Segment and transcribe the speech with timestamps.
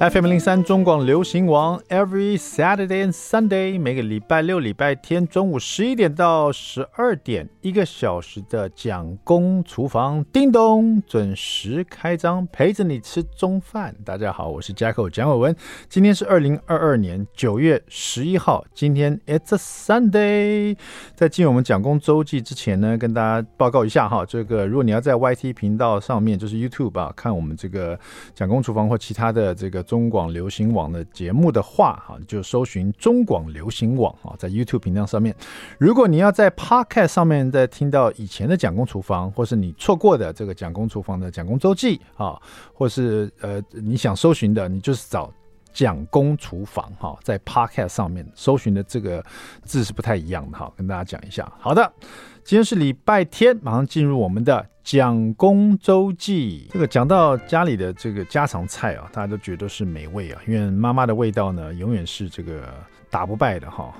[0.00, 13.92] FM 零三中广流行王，Every Saturday and Sunday，每个礼拜六、礼拜天中午十一点到十二点，一个小时的蒋公厨房，叮咚，准时开张，陪着你吃中饭。
[14.04, 15.56] 大家好，我是 Jacko 蒋伟文，
[15.88, 20.76] 今天是二零二二年九月十一号，今天 It's a Sunday。
[21.16, 27.98] 在进入我们蒋公周记之前呢，跟大家报告一下哈，这个如果你要在 YT 频道上面，就是 YouTube 啊，看我们这个
[28.32, 29.84] 蒋公厨房或其他的这个。
[29.88, 35.34] 中广流行网的节目的话，哈，就搜寻中广流行网啊，在 YouTube 频道上面。
[35.78, 42.38] 如果你要在 Podcast 上面再听到以前的蒋公厨房，或是你错过的这个蒋公厨房的蒋公周记啊，
[42.74, 45.32] 或是呃你想搜寻的，你就是找
[45.72, 49.24] 蒋公厨房哈，在 Podcast 上面搜寻的这个
[49.64, 51.50] 字是不太一样的哈，跟大家讲一下。
[51.58, 51.90] 好的。
[52.44, 56.66] 今天是礼拜天，马上进入我们的蒋公周记。
[56.70, 62.72] 这个讲到家里的这个家常菜啊，大家都觉得是美味啊，因为妈妈的味道呢，永远是这个
[63.10, 63.94] 打不败的哈。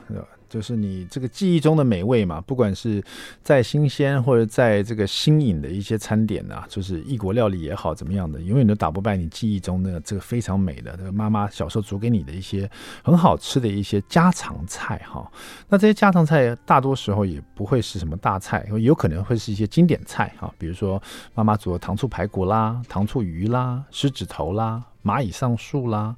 [0.48, 3.02] 就是你这个记忆中的美味嘛，不管是
[3.42, 12.70] 再新鲜或者在这个新颖的一些餐点啊，就是异国料理也好，怎么样的，永远都打不败你记忆中的这个非常美的，这个妈妈小时候煮给你的一些
[13.02, 15.30] 很好吃的一些家常菜哈。
[15.68, 21.02] 那这些家常菜大多时候也不会是什么大菜，有可能会是一些经典菜哈，比如说
[21.34, 26.16] 妈妈煮的糖醋排骨啦、糖醋鱼啦、狮子头啦、蚂蚁上树啦，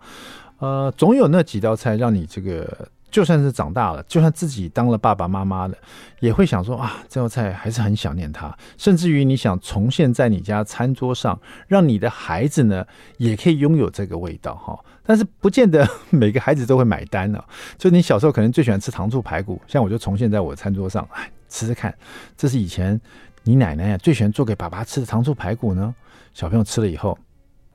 [0.58, 2.88] 呃，总有那几道菜让你这个。
[3.10, 5.74] 就算是长大了，就算自己当了爸爸妈妈了，
[6.20, 8.56] 也会想说啊，这道菜还是很想念它。
[8.78, 12.84] 甚至于你想重现在你家餐桌上，让你的孩子呢
[13.18, 14.78] 也可以拥有这个味道哈。
[15.04, 17.42] 但是不见得每个孩子都会买单呢。
[17.76, 21.92] 就你小时候可能最喜欢吃糖醋排骨，像我就重现在我餐桌上，哎，吃吃看，
[22.36, 23.00] 这是以前
[23.42, 25.92] 你奶奶最喜欢做给爸爸吃的糖醋排骨呢。
[26.32, 27.18] 小朋友吃了以后，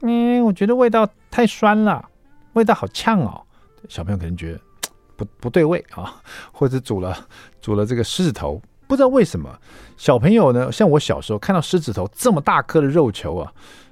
[0.02, 2.08] 嗯，我觉得味道太酸了，
[2.53, 3.41] 味道好呛哦。
[3.89, 4.59] 小朋友可能觉得。
[5.16, 6.16] 不不对味啊，
[6.52, 7.16] 或者煮了
[7.61, 9.57] 煮了这个狮子头，不知道为什么
[9.97, 13.51] 小朋友呢，像我小时候看到狮子头这么大颗的肉球啊，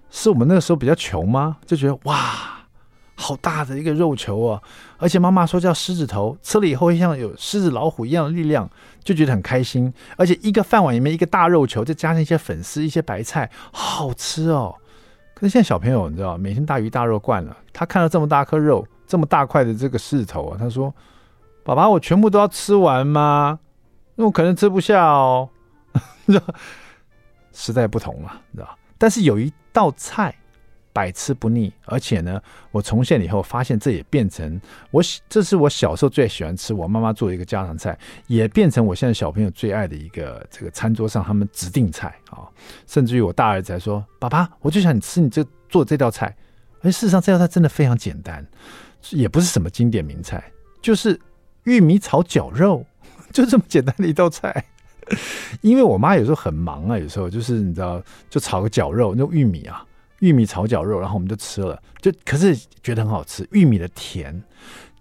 [0.10, 1.58] 是我们那个时候比较穷吗？
[1.66, 2.66] 就觉得哇，
[3.16, 4.62] 好大的一个肉球啊！
[4.98, 8.70] 而且妈妈说叫狮子头，吃了以后会像有狮子老虎一样的力量，
[9.04, 9.92] 就觉得很开心。
[10.18, 14.76] 而且一个饭碗里面一个大肉球，再加上一些粉丝、一些白菜，好吃哦。
[15.34, 20.94] 可是现在小朋友你知道，每天大鱼大肉惯了，他看到这么大颗肉、这么大块的这个狮子头啊，他说。
[21.64, 23.60] 爸爸，我全部都要吃完吗？
[24.16, 25.50] 那我可能吃不下哦。
[27.54, 28.78] 时代不同了，你知道？
[28.98, 30.36] 但是有一道菜
[30.92, 32.42] 百吃不腻，而且呢，
[32.72, 34.60] 我重现了以后发现这也变成
[34.92, 37.98] 我，这是我小时候最喜欢吃，我妈妈做的一个家常菜，
[38.28, 42.50] 也变成我现在小朋友最爱的一个这个餐桌上他们指定菜啊。
[42.88, 46.36] 甚至于我大儿子还说：“爸爸，我就想你吃你这做这道菜。”
[46.82, 48.46] 而事实上，这道菜真的非常简单，
[49.12, 50.44] 也不是什么经典名菜，
[50.82, 51.20] 就是。
[51.64, 52.86] 玉米炒绞肉，
[53.32, 54.66] 就这么简单的一道菜。
[55.62, 59.86] 因为我妈有时候很忙啊，有时候就是你知道，就炒个绞肉，那玉米啊，
[60.20, 63.46] 玉米炒绞肉，然后我们就吃了，就可是觉得很好吃。
[63.52, 64.42] 玉米的甜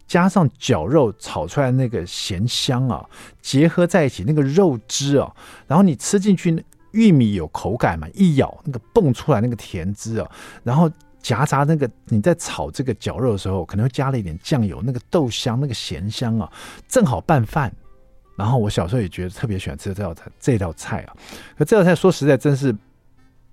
[0.09, 3.09] 加上绞肉炒出来那个咸香啊，
[3.41, 5.33] 结合在一起那个肉汁啊，
[5.69, 10.31] 然后你吃进去，玉米有口感嘛，一咬那个蹦出来那个甜汁啊，
[10.65, 10.91] 然后。
[11.23, 16.51] 夹杂那个你在炒这个绞肉的时候，可能会加了一点酱油，那个豆香、那个咸香啊，
[16.89, 17.73] 正好拌饭。
[18.37, 21.15] 然后我小时候也觉得特别喜欢吃这道菜，这道菜啊。
[21.57, 22.75] 可这道菜说实在，真是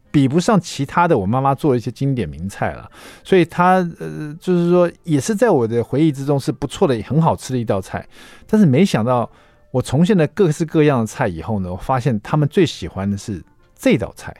[0.09, 2.89] 比不上其他的我妈妈做的一些经典名菜了。
[3.23, 8.07] 所以它呃，就是说也是在我的回忆之中是不错的，很好吃的一道菜。
[8.47, 9.29] 但是没想到
[9.71, 13.43] 我重现了各式各样的菜以后呢，我发现他们最喜欢的是。
[13.81, 14.35] 这道菜，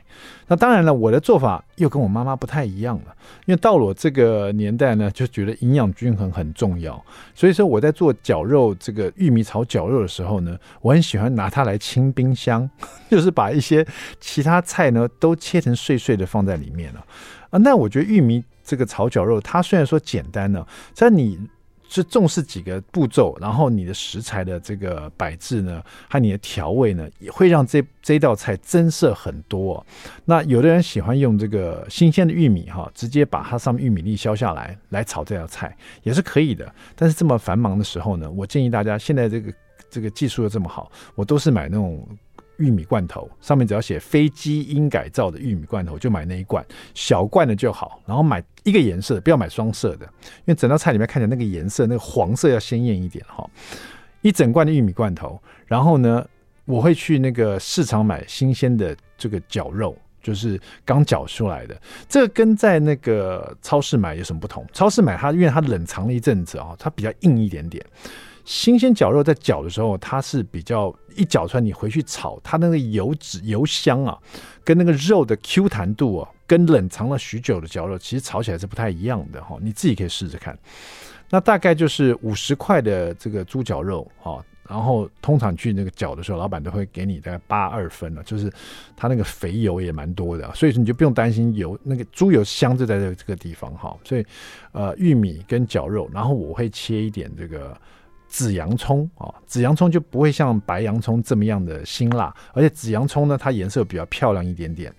[0.47, 3.15] 那当然了，我的做法又跟我妈妈不太一样了。
[3.45, 7.01] 因为到了我这个年代呢，就觉得营养均衡很重要，
[7.33, 12.69] 所以说我在做绞肉这个玉米炒绞肉的时候呢，我很喜欢拿它来清冰箱，
[13.09, 13.87] 就是把一些
[14.19, 17.05] 其他菜呢都切成碎碎的放在里面了
[17.49, 17.57] 啊。
[17.59, 21.39] 那我觉得玉米这个炒绞肉，它虽然说简单呢，在你。
[21.89, 29.85] 是重视几个步骤，然后你的食材的这个摆置呢，和你的调味呢，也会让这这道菜增色很多。
[30.23, 36.71] 那有的人喜欢用这个新鲜的玉米哈，直接把它上面玉米粒削下来来炒这道菜也是可以的。
[36.95, 39.51] 但是这么繁忙的时候呢，我建议大家现在这个
[39.89, 42.07] 这个技术又这么好，我都是买那种。
[42.59, 46.61] 玉米罐头上面只要写非基因改造的玉米罐头，就买那一罐
[46.93, 48.01] 小罐的就好。
[48.05, 53.49] 然后买一个颜色，不要买双色的，因为整道菜里面看起来那个颜色，那个黄色要鲜艳一点哈。
[54.21, 56.25] 一整罐的玉米罐头，然后呢，
[56.65, 61.81] 我会去那个市场买新鲜的这个绞肉，就是刚绞出来的。
[62.07, 64.65] 这跟在那个超市买有什么不同？
[64.73, 67.85] 超市买它因为它冷藏了一阵子啊，它比较硬一点点。
[68.43, 74.17] 新鲜绞肉在绞的时候，它是比较一绞出来，你回去炒，它那个油脂油香啊，
[74.63, 79.57] 跟那个肉的 Q 弹度啊，跟冷藏了许久的绞肉其实炒起来是不太一样的哈。
[79.61, 80.57] 你自己可以试试看。
[81.29, 84.43] 那大概就是五十块的这个猪绞肉哈。
[84.67, 88.53] 然后通常去那个绞的时候，老板都会给你大概八二分了，就是
[88.95, 93.97] 它那个肥油也蛮多的，所以说你就不用担心油，那个猪油香就在这这个地方哈。
[94.03, 94.23] 所以
[94.71, 97.75] 呃，玉米跟绞肉，然后我会切一点这个
[98.29, 104.93] 紫洋葱啊，紫洋葱就不会像白洋葱这么样的辛辣，而且紫洋葱呢，它颜色比较漂亮一点点，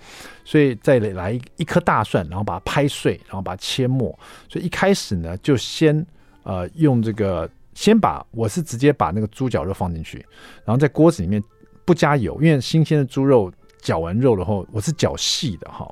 [0.44, 4.10] 所以再来一颗大蒜，然后把它拍碎，然后把它切末。
[4.48, 6.04] 所以一开始呢，就先
[6.42, 7.48] 呃用这个。
[7.72, 10.18] 先把我是直接把那个猪脚肉放进去，
[10.64, 11.42] 然后在锅子里面
[11.84, 13.50] 不加油，因为新鲜的猪肉
[13.80, 15.88] 绞完肉了后，我是绞细的哈，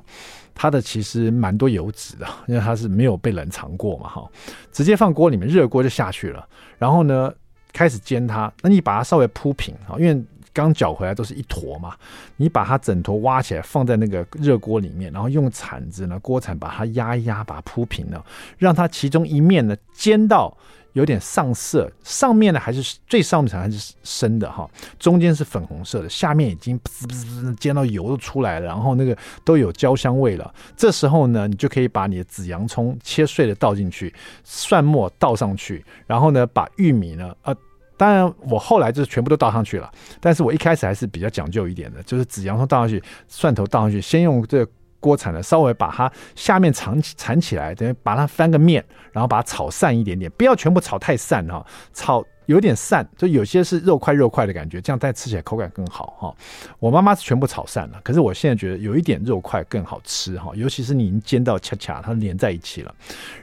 [0.61, 4.29] 它的其实蛮多油脂的， 因为它是没有被冷藏过嘛哈，
[4.73, 6.45] 直接放锅里面热锅就下去了，
[6.77, 7.31] 然后呢
[7.71, 10.21] 开始煎它，那你把它稍微铺平啊，因为
[10.51, 11.95] 刚搅回来都是一坨嘛，
[12.35, 18.21] 你把它整坨挖起来放在那个热锅里面，然后用铲子呢锅铲把它压一压，把它铺平了，
[18.57, 20.57] 让它其中一面呢煎到。
[20.93, 30.53] 有点上色，上面呢还是最上面还是深的哈，中间是粉红色的，下面已经滋滋滋煎到油都出来了，然后那个都有焦香味了。
[30.75, 34.13] 这时候呢，你就可以把你的紫洋葱切碎的倒进去，
[34.43, 37.55] 蒜末倒上去，然后呢，把玉米呢，呃，
[37.95, 44.71] 当然我后来就是全部都倒上去了，但是我一开始还是比较讲究一点的，就是紫洋葱倒上去，蒜头倒上去，先用这个。
[44.99, 56.35] 锅铲呢，稍微把它下面缠起缠起来，等于把它翻个面，然后把它炒散一点点，不要全部炒太散哈，炒有点散，就有些是肉块肉块的感觉，这样再吃起来口感更好哈。
[56.79, 62.93] 我妈妈是全部炒散了，可是我现在觉得有一点肉块更好吃哈，尤其是你已经煎到恰恰，它连在一起了，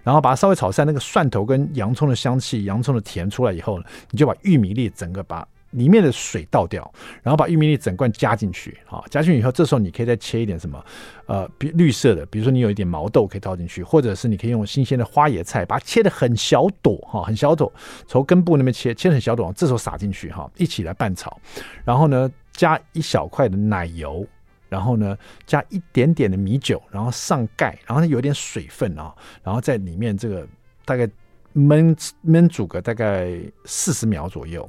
[0.03, 5.47] 然后把它稍微炒散，那个蒜头跟洋葱的香气、洋葱的甜出来以后呢，你就把玉米粒整个把。
[5.77, 6.91] 里面的水倒掉，
[7.23, 10.85] 然后把玉米粒整罐加进去，好，加进去以后，这时候你可以再切一点什么，
[11.27, 17.71] 呃，比绿色的，比如说你有一点毛豆可以倒进去，或者是你可以用新鲜的花椰菜，把它切得很小朵，哈，很小朵，
[18.07, 21.39] 从根部那边切，切得很小朵，这时候撒进去，哈，一起来拌炒，
[21.85, 24.27] 然后呢，加一小块的奶油，
[24.71, 30.47] 然后呢，加一点点的米酒，然后上盖，然后有点水分啊，然后在里面这个
[30.85, 31.07] 大概
[31.55, 31.95] 焖
[32.25, 34.69] 焖煮个大概四十秒左右。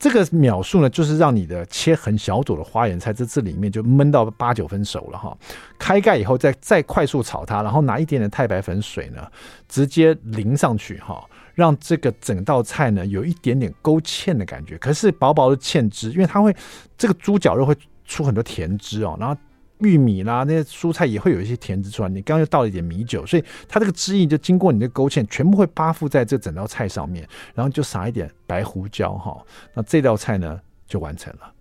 [0.00, 5.36] 这个秒数呢，就是让你的切很小朵的花椰菜在这里面就焖到八九分熟了哈。
[5.78, 9.30] 开盖以后再再快速炒它，然后拿一点点太白粉水呢，
[9.68, 11.22] 直接淋上去哈，
[11.54, 16.56] 让这个整道菜呢有一点点勾芡的感觉，可是薄薄的芡汁，因为它会
[16.96, 17.76] 这个猪脚肉会
[18.06, 19.36] 出很多甜汁哦，然后。
[19.80, 22.08] 玉米啦，那些蔬菜也会有一些甜汁出来。
[22.08, 27.28] 你刚刚又倒了一点米酒，所以它这个汁液就经过你的勾芡，全部会扒附在这整道菜上面。
[27.54, 29.42] 然后就撒一点白胡椒哈，
[29.74, 31.52] 那这道菜呢就完成了。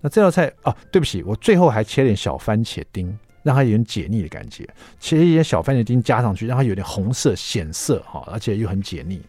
[0.00, 4.68] 那这道菜啊，对不起，我最后还切点小番茄丁，让它有点解腻的感觉。
[5.00, 9.22] 切一些小番茄丁加上去，让它有点红色显色哈，而且又很解腻。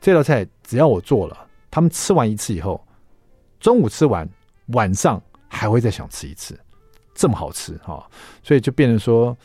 [0.00, 2.82] 这道菜只要我做了，他们吃完一次以后，
[3.60, 4.28] 中午吃完，
[4.68, 6.58] 晚上还会再想吃一次。
[7.14, 8.04] 这么好吃哈，
[8.42, 9.36] 所以就变成说，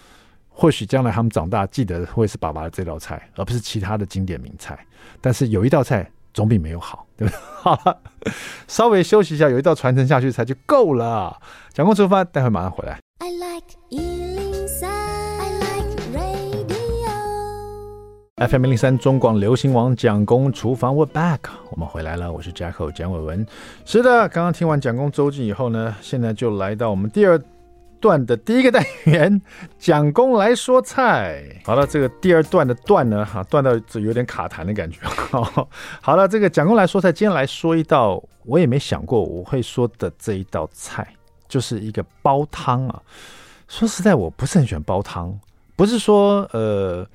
[0.50, 4.78] 或许将来他们长大记得会是爸爸的这道菜，而不是其他的经典名菜。
[5.22, 7.40] 但是有一道菜总比没有好，对不对？
[7.62, 7.98] 好了，
[8.68, 11.38] 稍微休息一下，有一道传承下去才就够了。
[11.72, 13.00] 蒋公厨房，待会马上回来。
[13.20, 13.70] I like
[18.42, 21.40] FM 零零三中广流行王蒋公厨房，We're back，
[21.72, 23.46] 我们回来了，我是 Jacko 蒋伟文。
[23.84, 27.38] 是的，刚刚听完蒋公周记以后呢，现在就来到我们第二
[28.00, 29.42] 段的第一个单元，
[29.78, 31.44] 蒋公来说菜。
[31.64, 35.00] 好了，这个第二段的段呢，哈，段到这有点卡痰的感觉。
[36.02, 41.08] 好了，这个蒋公来说菜，今天来说一道我也没想过我会说的这一道菜，
[41.48, 43.02] 就是一个煲汤啊。
[43.68, 45.40] 说实在，我不是很喜欢煲汤，
[45.76, 47.08] 不是说呃。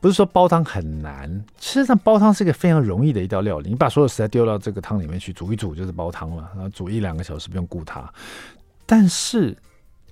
[0.00, 3.70] 不是说煲汤很难，其实上煲汤是一个非常容易的一道料理。
[3.70, 6.50] 你把所有食材丢到这个汤里面去煮一煮，就是煲汤了。
[6.56, 8.12] 然后煮一两个小时不用顾它，
[8.84, 9.56] 但是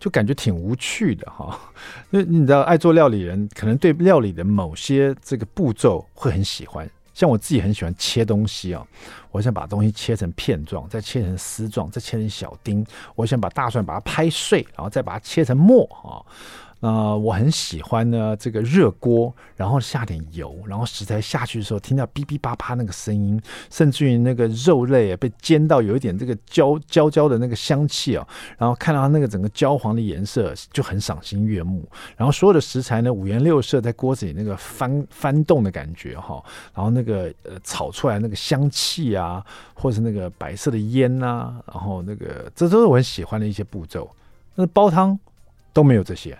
[0.00, 1.56] 就感觉挺无趣的哈。
[2.10, 6.90] 因为你知道，爱做料理人可能对料理的某些这个步骤会很喜欢。
[7.12, 8.82] 像我自己很喜欢切东西啊，
[9.30, 12.84] 我想把东西切成片状，再切成丝状，再切成小丁。
[13.14, 16.24] 我想把大蒜把它拍碎，然后再把它切成末啊。
[16.80, 31.86] 呃，我很喜欢呢，这个热锅，然后下点油，然后食材下去的时候，听到哔哔叭叭那个声音，甚至于那个肉类啊被煎到有一点这个焦焦焦的那个香气啊，然后看到它那个整个焦黄的颜色，就很赏心悦目。
[32.16, 36.42] 然后所有的食材呢，五颜六色在锅子里那个翻翻动的感觉哈，
[36.74, 39.44] 然后那个呃炒出来那个香气啊，
[39.74, 44.10] 或者是那个白色的烟呐、然后那个这都是我很喜欢的一些步骤。
[44.54, 45.18] 那煲汤
[45.74, 46.38] 都没有这些。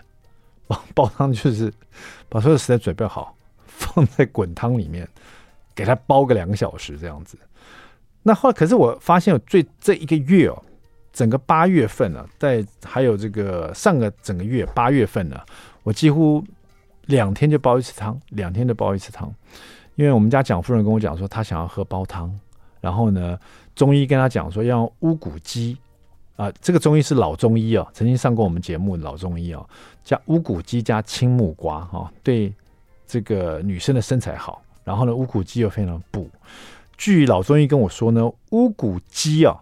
[0.94, 1.72] 煲 汤就是
[2.28, 3.36] 把所有食材准备好，
[3.66, 5.08] 放在滚汤里面，
[5.74, 7.38] 给它煲个两个小时这样子。
[8.22, 10.62] 那后来可是我发现，最这一个月哦，
[11.12, 15.40] 整个八月份呢、啊，在还有这个上个整个月八月份呢、
[15.82, 16.44] 我几乎
[17.06, 19.32] 两天就煲一次汤，两天就煲一次汤。
[19.96, 22.32] 因为我们家蒋夫人跟我讲说，她想要喝煲汤，
[22.80, 23.38] 然后呢，
[23.74, 25.76] 中医跟她讲说要乌骨鸡。
[26.36, 29.68] 啊，这个中医是老中医哦，曾经上过我们节目的老中医哦，
[30.10, 32.52] 加乌骨鸡加青木瓜哈、哦，对
[33.06, 34.60] 这个女生的身材好。
[34.82, 36.28] 然后呢，乌骨鸡又非常补。
[36.98, 39.56] 据老中医跟我说呢，乌骨鸡啊，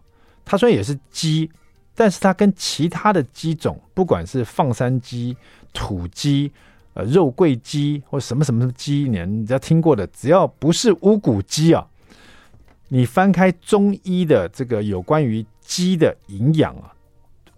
[0.46, 1.50] 它虽然也是鸡，
[1.94, 5.36] 但是它跟其他的鸡种，不管是放山鸡、
[5.74, 6.50] 土鸡、
[6.94, 11.86] 呃肉桂鸡或什么什么鸡，你你只要听过的，只要不是乌骨鸡啊，
[12.88, 15.44] 你翻开中医的这个有关于。
[15.68, 16.94] 鸡的营养啊，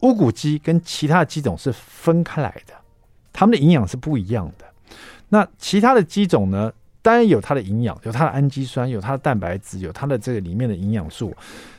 [0.00, 2.74] 乌骨鸡跟其他的鸡种是分开来的，
[3.40, 4.66] 它们的营养是不一样的。
[5.30, 6.70] 那其他的鸡种呢，
[7.00, 11.34] 当然有它的营养，有它的氨基酸，有它的蛋白质，有它的这个里面的营养素。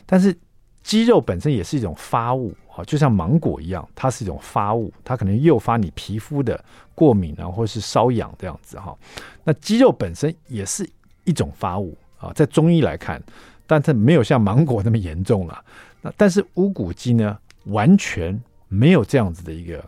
[0.08, 0.36] 但是
[0.82, 6.60] 鸡肉本身也是一种发物，好，就像芒果一样，它是一种发物，它可能诱发你皮肤的
[6.96, 8.98] 过敏啊，或是瘙痒这样子哈。
[9.44, 10.90] 那鸡肉本身也是
[11.26, 13.22] 一种发物啊，在中医来看，
[13.68, 15.64] 但它没有像芒果那么严重了。
[16.02, 19.86] 那但是乌骨鸡呢，完全没有这样子的一个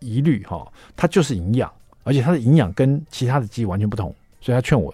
[0.00, 0.66] 疑虑哈，
[0.96, 4.92] 它就是营养，而且它的营养跟其他的鸡完全不同，所以他劝我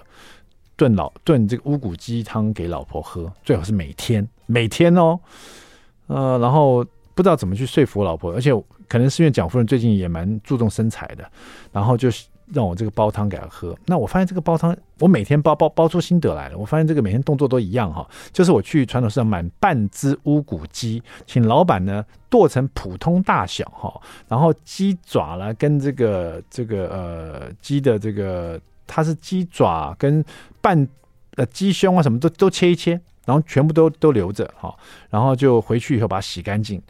[0.77, 5.19] 炖老炖这个乌骨鸡汤给老婆喝，最好是每天每天哦，
[6.07, 6.85] 呃，然后
[7.15, 8.53] 不知道怎么去说服老婆，而且
[8.89, 11.29] 可能是因为蒋夫人最近也蛮注重身材的，
[11.73, 12.27] 然后就是。
[12.53, 16.57] 让我这个煲汤给他喝，那我发现这个煲汤，我每天煲煲煲出心得来了。
[16.57, 30.25] 我发现这个每天动作都一样哈，就是我去传统市场买半只乌骨鸡，请老板呢剁成普通大小哈，然后鸡爪呢跟这个这个呃鸡的这个它是鸡爪跟
[30.61, 30.87] 半
[31.35, 32.93] 呃鸡胸啊什么都都切一切，
[33.25, 34.73] 然后全部都都留着哈，
[35.11, 36.81] 然后就回去以后把它洗干净，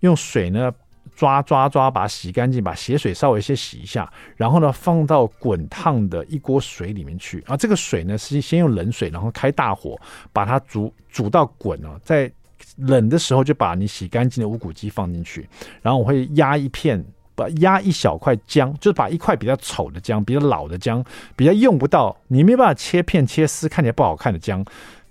[0.00, 0.72] 用水呢。
[1.16, 7.42] 抓抓抓，把它洗干净，把血水稍微先洗一下，然后呢，放到滚烫的一锅水里面去。
[7.46, 9.98] 啊，这个水呢是先用冷水，然后开大火
[10.32, 12.30] 把它煮煮到滚哦，在
[12.76, 15.48] 冷的时候就把你洗干净的乌骨鸡放进去，
[15.80, 17.02] 然后我会压一片，
[17.34, 21.02] 把压一小块姜，就是把一块比较丑的姜，比较老的姜，
[21.34, 24.62] 比较用不到，你没办法切片切丝，看起来不好看的姜，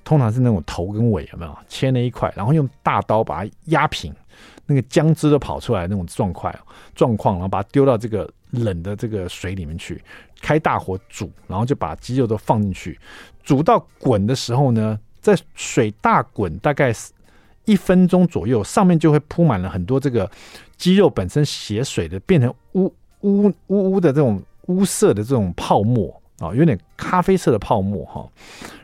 [0.04, 1.58] 通常是那种头跟尾，有没有？
[1.68, 4.14] 切那一块，然后用大刀把它压平。
[4.68, 6.54] 那个姜汁都跑出来那种状况
[6.96, 10.02] 状况，然后把它丢到这个冷的这个水里面去，
[10.42, 13.00] 开大火煮，然后就把鸡肉都放进去，
[13.44, 16.94] 煮到滚的时候呢，在水大滚大概
[17.66, 20.30] 一分钟左右，上面就会铺满了很多这个
[20.78, 28.28] 鸡肉本身血水的变成乌乌乌乌的这种乌色的这种泡沫啊，有点咖啡色的泡沫哈，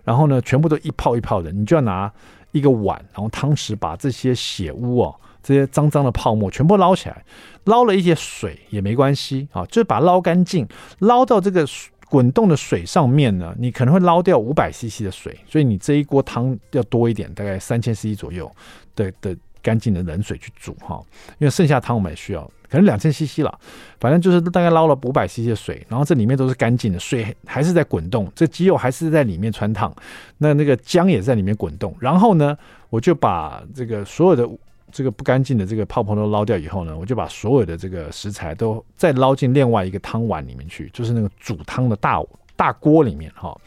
[0.03, 2.11] 然后呢，全部都一泡一泡的，你就要拿
[2.51, 5.15] 一个碗，然后汤匙把这些血污哦。
[5.43, 7.23] 这些脏脏的泡沫全部捞起来，
[7.65, 10.67] 捞了一些水也没关系啊，就是把它捞干净，
[10.99, 11.65] 捞到这个
[12.09, 18.51] 滚动的水上面呢，你可能会捞掉五百 CC 的水，所以你这一锅汤要多一点，大概三千 CC 左右
[18.95, 21.01] 的的干净的冷水去煮哈，
[21.39, 23.59] 因为剩下汤我们也需要，可能两千 CC 了，
[23.99, 29.95] 反正就是大概捞了五百 CC 的水，然后这里面都是干净的水，还是在滚动，这鸡肉还是在里面穿烫，
[30.39, 32.57] 那那个姜也在里面滚动，然后呢，
[32.89, 34.47] 我就把这个所有的。
[34.91, 42.21] 这个不干净的这个泡泡都捞掉以后呢，我就把所有的这个食材都再捞进另外一个汤碗里面去，就是那个煮汤的大
[42.55, 43.59] 大锅里面哈，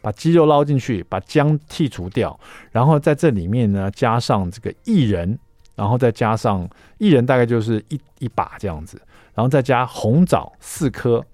[0.00, 2.38] 把鸡肉捞进去，把姜剔除掉，
[2.70, 5.38] 然后在这里面呢加上这个薏仁，
[5.74, 9.00] 然后再加上薏仁大概就是一一把这样子，
[9.34, 11.24] 然后再加红枣四颗，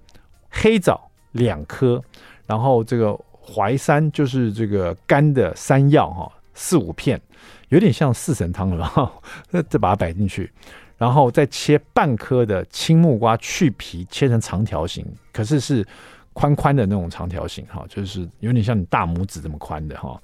[0.49, 2.01] 黑枣两颗，
[2.45, 7.19] 然后这个淮山就是这个干的山药哈四五片。
[7.69, 9.11] 有点像四神汤了哈，
[9.49, 10.51] 再把它摆进去，
[10.97, 15.85] 然后再切半颗的青木瓜，去皮切成长条形，可是是
[16.33, 20.21] 宽宽的那种长条形哈，就是有点像你大拇指这么宽的哈，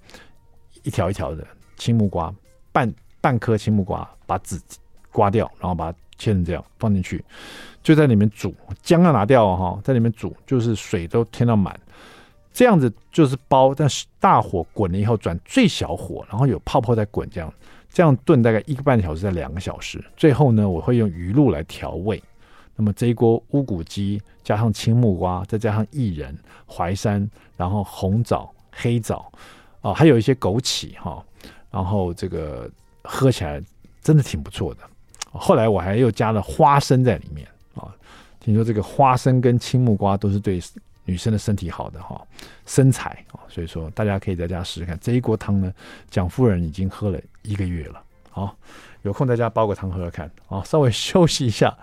[0.83, 1.45] 一条一条的
[1.77, 2.33] 青木瓜，
[2.71, 4.61] 半半颗青木瓜，把籽
[5.11, 7.23] 刮掉，然后把它切成这样放进去，
[7.83, 11.77] 就在里面煮，姜要拿掉哈，在里面煮，就是水都添到满，
[12.55, 17.53] 这样子就是煲，但是大火滚了以后转最小火，然后有泡泡在滚，这样
[17.91, 22.23] 这样炖大概一个半小时到两个小时，最后呢，我会用鱼露来调味。
[22.77, 26.33] 那么这一锅乌骨鸡加上青木瓜，再加上薏仁、
[26.65, 29.29] 淮山，然后红枣、黑枣，
[29.81, 31.21] 啊，还有一些枸杞哈，
[31.69, 32.71] 然后这个
[33.03, 33.61] 喝起来
[34.01, 34.79] 真的挺不错的。
[35.33, 37.45] 后来我还又加了花生在里面
[37.75, 37.93] 啊，
[38.39, 40.57] 听说这个花生跟青木瓜都是对
[41.05, 42.21] 女生的身体好的哈，
[42.65, 44.99] 身材啊，所以说大家可以在家试试看。
[44.99, 45.73] 这一锅汤呢，
[46.09, 48.03] 蒋夫人已经喝了一个月了。
[48.29, 48.55] 好，
[49.03, 51.75] 有空在家煲个汤喝喝看啊，稍微休息一下。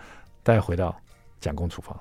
[0.44, 0.92] 再回到
[1.40, 1.96] 蒋公厨房。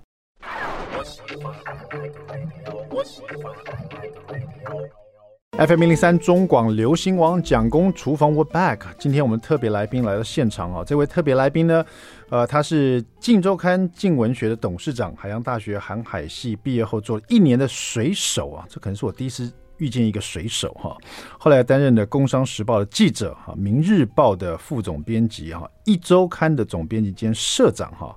[5.57, 8.79] FM 一零三中广流行网蒋公厨房，We're back。
[8.97, 11.85] 今天我们特别来宾来到现场啊，这位特别来宾呢，
[12.29, 20.95] 呃，他是《镜周刊》镜文学的董事长，海洋大学航海系毕业后做了一年的水手啊，这可能是我第一次遇见一个水手哈。
[21.37, 28.15] 后来担任了《工商时报》的记者哈，《明日报》的副总编辑哈，《一周刊》的总编辑兼社长哈。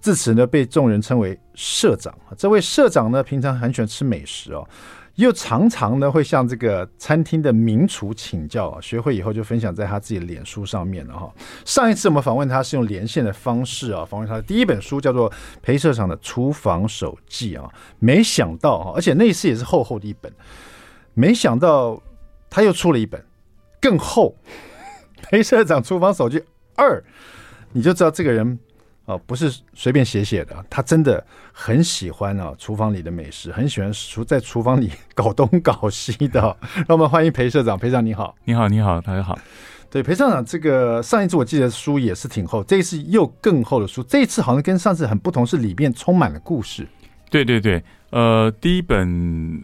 [0.00, 2.14] 自此呢，被众人称为社长。
[2.38, 4.66] 这位社长呢，平常很喜欢吃美食哦。
[5.20, 11.32] 又常常呢会向这个餐厅的名厨请教，啊学会以后就分享在他自己的脸书上面了哈。
[11.64, 15.30] 上一次我们访问他是用连线的方式啊，访问他的第一本书叫做
[15.62, 20.32] 《裴社长的厨房手记》啊，没想到啊，而且那一次也是厚厚的一本，
[21.14, 22.02] 没想到
[22.48, 23.24] 他又出了一本
[23.80, 24.34] 更厚，
[25.30, 26.42] 《裴社长厨房手记
[26.74, 26.98] 二》，
[27.72, 28.58] 你就知道这个人。
[29.10, 36.40] 哦，不是随便写写的，他真的很喜欢啊，厨房里的美食，很喜欢厨在厨房里 搞东搞西的。
[36.86, 39.36] 让我们欢迎裴社长，裴社长你好，你好，你好，大家好。
[39.90, 46.86] 对，裴社长，这个上一次我记得书也是挺厚，这一次又更厚的书，这一次好像跟上次很不同，是里面充满了故事。
[47.30, 49.60] 对对对，呃，第一本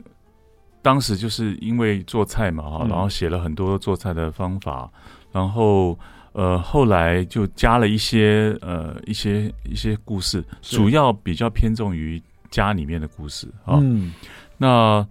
[0.83, 5.01] 当时就是因为做菜嘛哈，然后写了很多做菜的方法，嗯、
[5.31, 5.97] 然后。
[6.37, 13.79] 呃，后来就加了一些呃一些一些故事，主要比较偏重于家里面的故事啊。
[13.81, 14.13] 嗯，
[14.59, 15.07] 那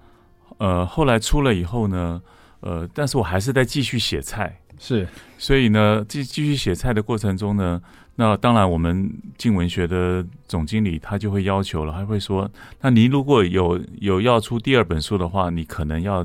[0.60, 2.22] 呃后来出了以后呢，
[2.60, 5.08] 呃，但是我还是在继续写菜，是，
[5.40, 7.82] 所以呢，继继续写菜的过程中呢，
[8.18, 12.48] 那当然我们静文学的总经理他就会要求了，他会说，
[12.82, 16.24] 那你如果有有要出第二本书的话，你可能要。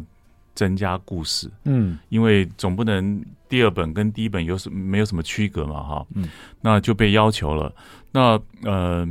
[0.55, 6.29] 增加故事，嗯，因为总不能第二本跟第一本有什没有什么区隔嘛，哈，嗯，
[6.61, 7.73] 那就被要求了。
[8.13, 9.09] 那呃，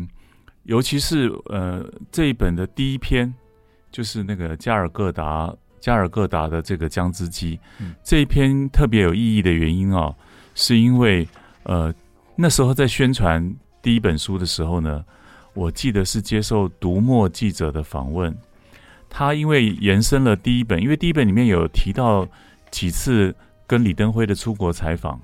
[0.63, 3.33] 尤其是呃这一本的第一篇，
[3.91, 10.13] 就是那个加尔各答加尔各答的这个姜汁鸡，嗯，这一篇特别有意义的原因啊，
[10.53, 11.27] 是因为
[11.63, 11.93] 呃
[12.35, 15.03] 那时候在宣传第一本书的时候呢，
[15.53, 18.35] 我记得是接受读墨记者的访问。
[19.09, 22.27] 他因为延伸了第一本，因为第一本里面有提到
[22.69, 25.19] 几次跟李登辉的出国采访，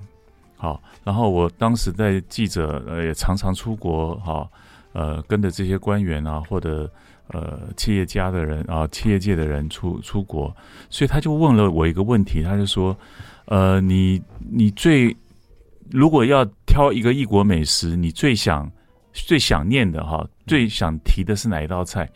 [0.56, 4.48] 好，然后我当时在记者呃也常常出国，哈，
[4.92, 6.90] 呃跟着这些官员啊或者
[7.28, 10.54] 呃企业家的人啊企业界的人出出国，
[10.90, 12.96] 所以他就问了我一个问题，他就说，
[13.46, 14.20] 呃你
[14.50, 15.16] 你最
[15.90, 18.70] 如果要挑一个异国美食，你最想
[19.12, 22.10] 最想念的哈，最想提的是哪一道菜？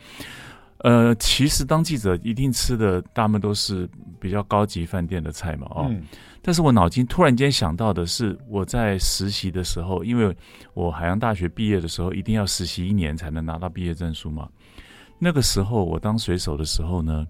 [0.83, 3.87] 呃，其实当记者一定吃的大部分都是
[4.19, 6.03] 比较高级饭店的菜嘛，哦，嗯、
[6.41, 10.35] 但是我脑筋突然间想到的是，我在实习的时候，因为
[10.73, 14.49] 我海洋大学毕业的时候一定要实习一年才能拿到毕业证书嘛。
[15.19, 17.27] 那个时候我当水手的时候呢，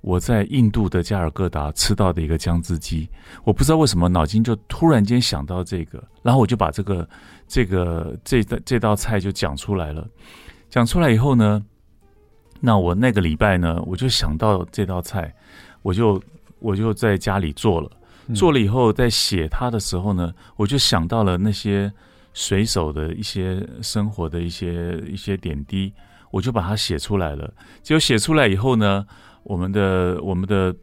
[0.00, 3.08] 我在印度的加尔各答吃到的一个姜汁鸡，
[3.42, 7.08] 我不知道为什么脑筋就突然间想到这个，然后我就把这个
[7.48, 10.06] 这个这这道菜就讲出来了。
[10.70, 11.60] 讲出来以后呢，
[12.60, 15.32] 那我那个礼拜呢，我就想到这道菜，
[15.82, 16.20] 我就
[16.58, 17.90] 我就在家里做了。
[18.34, 21.90] 做了以后，在写它的时候呢，我就想到了那些
[22.34, 25.92] 水手的一些生活的一些一些点滴，
[26.30, 27.50] 我就把它写出来了。
[27.82, 29.06] 结果写出来以后呢，
[29.44, 30.74] 我们的我们的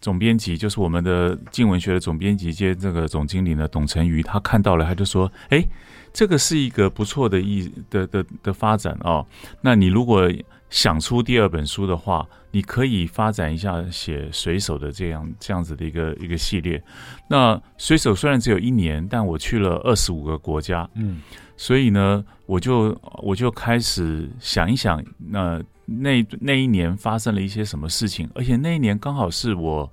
[0.00, 5.64] 总编辑，就是我们的静文学的总编辑兼这个总经理呢，董成瑜，他看到了，他就说：“哎，
[6.12, 9.24] 这个是一个不错的意的的的，的发展哦。
[9.60, 10.28] 那你如果……”
[10.74, 16.82] 想出第二本书的话，你可以发展一下写水手的这样这样子的一个一个系列。
[17.30, 21.20] 那水手虽然只有一年，但我去了二十五个国家，嗯，
[21.56, 29.88] 所以呢，我就我就开始想一想，那那那一年发生了一些什么事情，而且那一年刚好是我，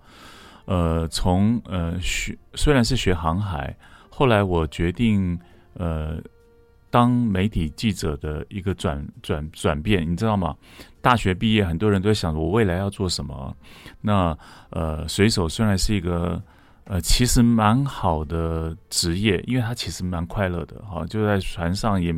[0.65, 3.78] 呃，从呃学虽然是学航海，
[4.10, 5.39] 后来我决定
[5.76, 6.20] 呃
[6.91, 10.56] 当媒体记者的一个转转转变，你知道吗？
[11.01, 13.56] 大学毕业，很多人都在想我未来要做什么。
[14.01, 14.38] 那
[14.69, 16.39] 呃，水手虽然是一个
[16.84, 22.13] 呃，其实蛮好的职业，因为他其实蛮快乐的哈，就在船上也，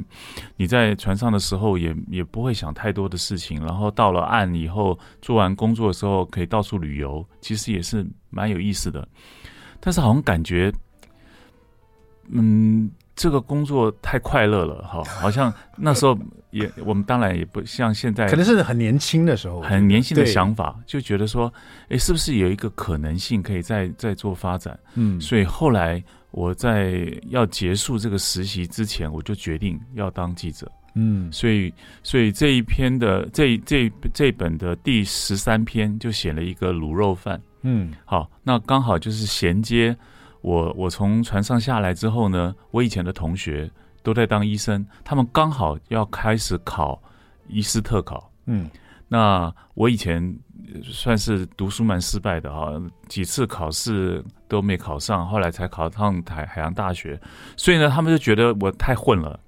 [0.57, 9.07] 你在船上的时候也也不会想太多的事情，然后到了岸以后，做完工作的时候可以到处旅游，其实也是蛮有意思的。
[9.79, 10.73] 但是好像感觉，
[12.31, 12.91] 嗯。
[13.15, 16.17] 这个工作太快乐了，哈， 好像那时候
[16.49, 21.52] 也，我们当然也不像现在，可能是很年轻的时候，很年轻的想法，就觉得说，
[21.89, 24.78] 哎，是不是有一个可能性可以再再做发展？
[24.95, 30.71] 嗯，所以后来我在要结束这个实习之前，我就决定要当记者。
[30.95, 31.73] 嗯，所以
[32.04, 37.41] 所以这一篇的这这这本的第十三篇就写了一个卤肉饭。
[37.62, 39.95] 嗯，好，那刚好就是衔接。
[40.43, 43.71] 我我从船上下来之后呢，我以前的同学
[44.03, 47.01] 都在当医生，他们刚好要开始考
[47.47, 48.29] 医师特考。
[48.45, 48.69] 嗯，
[49.08, 50.38] 那我以前
[50.84, 52.73] 算是读书蛮失败的啊，
[53.08, 57.17] 几次考试都没考上，后来才考上台海洋大学，
[57.56, 59.39] 所以呢，他们就觉得我太混了，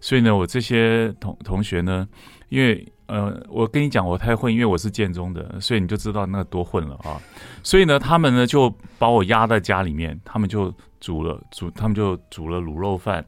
[0.00, 2.06] 所以呢，我这些同同学呢，
[2.48, 2.91] 因为。
[3.06, 7.20] 呃，我跟你讲，我太混，因为我是建中的，所以你就知道那多混了啊。
[7.62, 13.24] 所以呢，他们呢就把我压在家里面，他们就煮了煮，他们就煮了卤肉饭，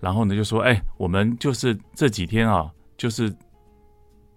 [0.00, 3.34] 然后呢就说：“哎，我们就是这几天啊，就是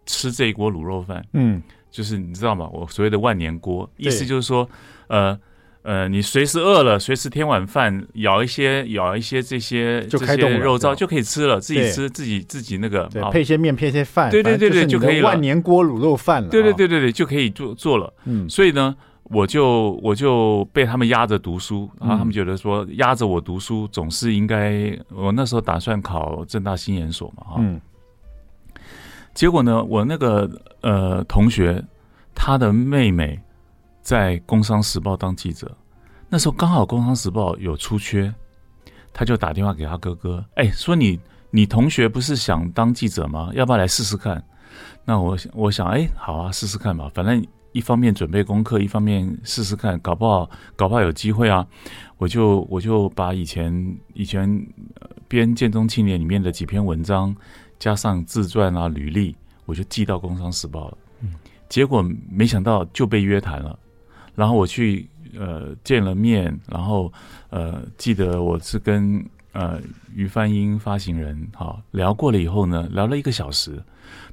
[0.05, 2.67] 吃这一锅卤肉饭。”嗯，就是你知道吗？
[2.73, 4.67] 我所谓的万年锅，意思就是说，
[5.07, 5.39] 呃。
[5.83, 18.13] 呃，你随时饿了，随时添碗饭，舀一些，舀一些这些就开动肉燥就可以吃了，自己吃自己自己那个，配些面，配些饭，对对对对，就可以万年锅卤肉饭了，对对对对对，就可以做做了。
[18.25, 27.81] 嗯，所以呢，我就我就被他们压着读书，然后他们觉得说压着我读书总是应该，我那时候打算考正大新研所嘛，哈，嗯，
[29.33, 30.47] 结果呢，我那个
[30.81, 31.83] 呃同学
[32.35, 33.39] 他的妹妹。
[34.01, 35.75] 在《工商时报》当记者，
[36.27, 38.33] 那时候刚好《工商时报》有出缺，
[39.13, 43.51] 他就打电话给他哥哥，哎，说你你同学不是想当记者吗？
[43.53, 44.43] 要不要来试试看？
[45.05, 47.11] 那我我想，哎，好啊，试试看吧。
[47.13, 51.65] 反正一方面准备功课，一方面试试看，搞不好搞不好有机会啊。
[52.17, 54.47] 我就我就把以前以前
[55.27, 57.35] 编《建中青年》里面的几篇文章，
[57.79, 59.35] 加上自传啊、履历，
[59.65, 60.97] 我就寄到《工商时报》了。
[61.21, 61.33] 嗯，
[61.67, 63.77] 结果没想到就被约谈了。
[64.33, 67.11] 然后我去呃见了面，然后
[67.49, 69.79] 呃记得我是跟呃
[70.15, 73.81] 于翻英发行人哈聊过了以后呢，聊了一个小时，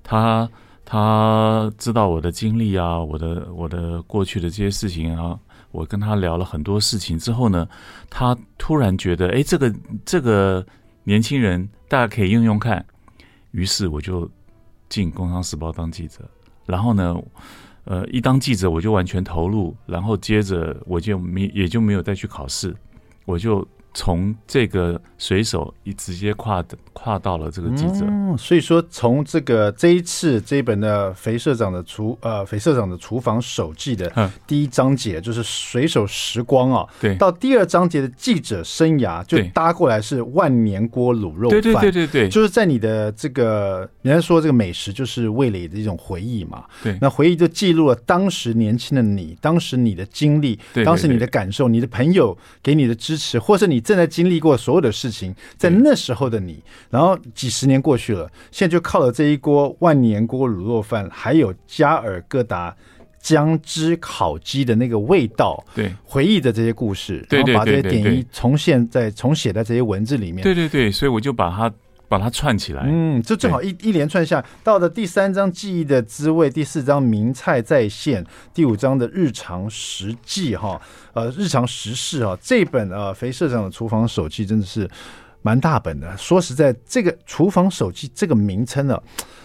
[0.02, 0.48] 他
[0.84, 5.38] 他知道我的经历啊，我的我的过去的这些事情啊，
[5.72, 7.68] 我跟他聊了很多事情之后呢，
[8.08, 10.64] 他突然觉得哎这个这个
[11.02, 12.84] 年轻人大家可以用用看，
[13.50, 14.30] 于是我就
[14.88, 16.28] 进《工商时报》当记者，
[16.66, 17.20] 然后呢。
[17.90, 22.77] 呃，一当记者我就完全投入，然后接着我就没也就没有再去考试，
[23.24, 23.66] 我就。
[23.98, 53.82] 从这个水手一直接跨跨到了这个记者，嗯，所以说从这个这一次这一本的肥社长的厨呃肥社长的厨房手记的第一章节就是水手时光啊，对，到第二章节的记者生涯就搭过来是万年锅卤肉饭，对对对对对，就是在你的这个人家说这个美食就是味蕾的一种回忆嘛，对，那回忆就记录了当时年轻的你，当时你的经历，当时你的感受，你的朋友给你的支持，或是你。
[53.88, 62.77] 正在经历过所有的事情，在那时候的你，然后几十年过去了，现在就靠了这一锅万年锅卤肉饭，还有加尔各答
[63.18, 71.72] 姜汁烤鸡的那个味道，对，回忆的这些故事，然后把这些点一重现在重写在这些文字里面，对对对，所以我就把它。
[72.09, 80.81] 把它串起来，嗯，就正好一一连串下，到了第三章记忆的滋味，第四章名菜再现，第五章的日常实记哈，
[81.12, 84.88] 呃，日常时事哈，这本呃肥社长的厨房手记真的是
[85.42, 86.16] 蛮大本的。
[86.16, 88.99] 说实在，这个厨房手记这个名称呢，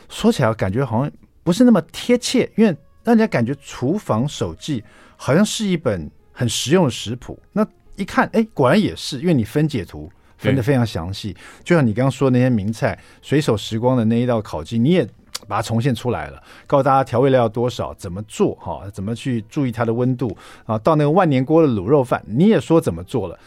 [0.08, 1.12] 说起来感觉好像
[1.44, 4.82] 不是那么贴切，因为让人家感觉厨房手记
[5.18, 7.38] 好像是一本很实用的食谱。
[7.52, 10.10] 那一看，哎，果然也是，因为你分解图。
[10.44, 15.08] 分得非常详细，就像你刚刚说的那些名菜，水手时光的那一道烤鸡，你也
[15.48, 20.78] 把它重现出来了，告诉大家调味料要多少，怎么做哈，怎么去注意它的温度啊。
[20.78, 23.38] 到那个万年锅的卤肉饭，你也说怎么做了，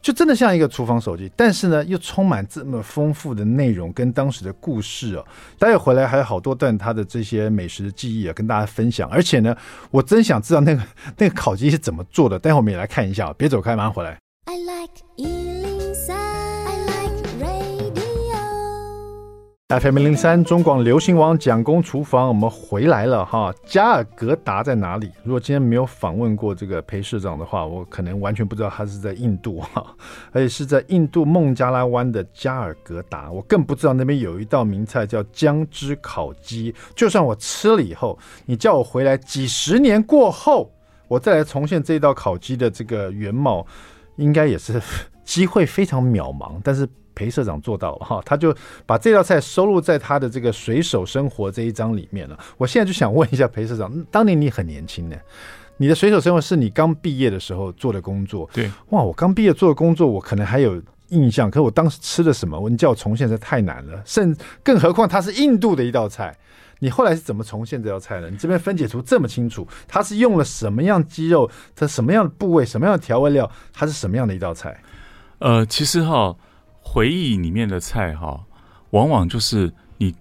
[0.00, 5.24] 就真的像一个厨房手机，但是呢，又充满这么丰富的内容跟当时的故事哦。
[5.58, 9.08] 待会回来还有好多段他的这些美食的记忆啊，跟大家分享。
[9.10, 9.54] 而且呢，
[9.90, 10.82] 我真想知道那个
[11.18, 12.38] 那个烤鸡是怎么做的。
[12.38, 14.18] 待会我们也来看一下，别走开，马上回来。
[14.46, 15.41] I like
[19.80, 23.50] FM 零三中广流行网蒋公厨房，我们回来了哈。
[23.64, 25.10] 加尔各答在哪里？
[25.24, 29.82] 如果今天没有访问过这个裴社长的话，我可能完全不知道他是在印度哈，
[30.30, 33.32] 而且是在印度孟加拉湾的加尔各答。
[33.32, 36.74] 我更不知道那边有一道名菜叫姜汁烤鸡。
[36.94, 40.70] 就算我吃了以后，你叫我回来几十年过后，
[41.08, 43.66] 我再来重现这道烤鸡的这个原貌，
[44.16, 44.78] 应该也是
[45.24, 46.60] 机会非常渺茫。
[46.62, 46.86] 但是。
[47.14, 48.54] 裴社长做到了哈，他就
[48.86, 52.38] 把这道菜收录在他的这个水手生活这一章里面了。
[52.56, 55.16] 我现在就想问一下裴社长，当年你很年轻呢，
[55.76, 58.48] 你的水手生活是你刚毕业的时候做的工作？
[58.52, 62.68] 对，哇，我刚毕业做的工作，我可能还有印象，可是我当时吃的什么？
[62.70, 64.02] 你叫我重现，这太难了。
[64.04, 66.36] 甚更何况它是印度的一道菜，
[66.78, 68.30] 你后来是怎么重现这道菜的？
[68.30, 71.50] 你这边分解出这么清楚，它是用了什么样鸡肉？
[71.74, 72.64] 它什么样的部位？
[72.64, 73.50] 什么样的调味料？
[73.72, 74.80] 它是什么样的一道菜？
[75.38, 76.34] 呃，其实哈。
[76.82, 78.38] 回忆里面的菜哈，
[78.90, 80.14] 往往就是你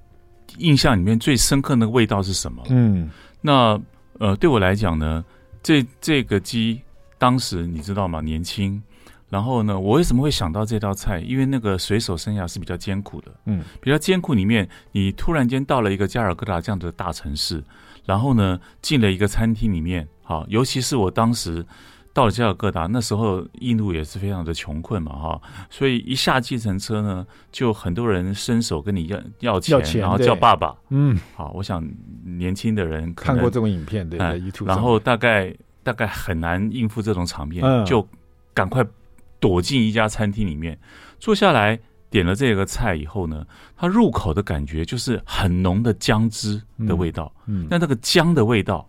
[0.58, 2.64] 印象里面最深刻的味道是什么？
[2.70, 3.10] 嗯，
[3.42, 3.78] 那
[4.20, 5.26] 呃，对我来讲呢，
[5.62, 6.82] 这这个鸡
[7.18, 8.22] 当时你知道吗？
[8.22, 8.82] 年轻，
[9.28, 11.20] 然后呢，我为什么会想到这道菜？
[11.20, 17.62] 因为那个水手生涯是比较艰苦的，嗯，比较艰苦里面，你突然间到了一个加尔各答这样的大城市，
[18.06, 21.66] 然后呢，进了一个餐厅里面，好，尤其是我当时。
[22.14, 31.82] 到了加尔各答，那时候印度也是非常的穷困嘛，哈，所以一下计程车呢，就很多人伸手跟你要要钱，要钱然后叫爸爸，嗯，好，我想
[32.26, 34.20] 年轻的人看过这种影片，对，
[34.66, 38.06] 然后大概大概很难应付这种场面，嗯、就
[38.54, 38.86] 赶快
[39.40, 40.78] 躲进一家餐厅里面。
[41.18, 43.46] 坐下来，点了这个菜以后呢，
[43.78, 48.86] 它入口的感觉就是很浓的姜汁的味道，嗯，那、嗯、那个姜的味道。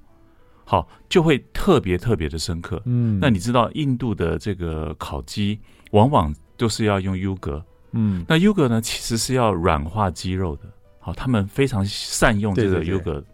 [0.72, 2.80] 好，就会特别特别的深刻。
[2.86, 7.62] 嗯，那你知道印度的这个烤鸡往往都是要用优格。
[7.90, 10.62] 嗯，那优格呢，其实是要软化鸡肉的。
[10.98, 13.12] 好，他们非常善用这个优格。
[13.12, 13.24] 对对对。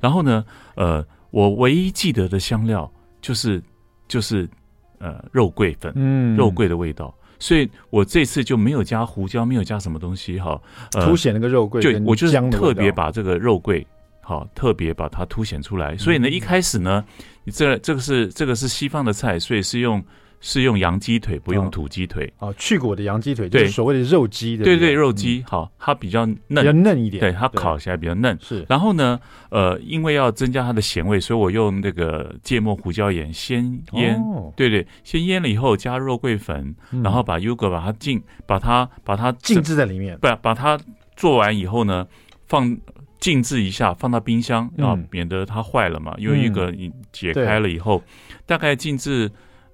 [0.00, 3.62] 然后呢，呃，我唯一记得的香料就是
[4.08, 4.50] 就是
[4.98, 7.14] 呃肉桂粉，嗯，肉桂的味道。
[7.38, 10.60] 所以我这次就没有加胡椒，没有加什么东西哈，
[10.94, 11.80] 呃、凸显那个肉桂。
[11.80, 13.86] 就我就是特别把这个肉桂。
[14.28, 15.96] 好，特别把它凸显出来。
[15.96, 17.02] 所以呢，一开始呢，
[17.44, 20.04] 你这这个是这个是西方的菜，所以是用
[20.38, 22.30] 是用羊鸡腿，不用土鸡腿。
[22.38, 24.64] 哦，去骨的羊鸡腿，就是所谓的肉鸡的。
[24.64, 25.42] 对对，肉鸡。
[25.46, 27.22] 好，它比较嫩，比较嫩一点。
[27.22, 28.36] 对，它烤起来比较嫩。
[28.42, 28.66] 是。
[28.68, 34.22] 然后呢，呃，因为要增加它的咸味，所以我用那个芥末胡椒盐先腌。
[34.54, 40.18] 对对，先腌了以后加肉桂粉，然后把优格把它浸，把它把它静置在里面。
[40.18, 40.78] 不，把它
[41.16, 42.06] 做完以后呢，
[42.46, 42.76] 放。
[43.20, 46.14] 静置一下，放到冰箱啊，免得它坏了嘛。
[46.18, 48.02] 因为一个你解开了以后，
[48.46, 49.30] 大概静置